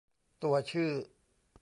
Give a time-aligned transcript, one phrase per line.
[0.43, 0.91] ตัวชื่อ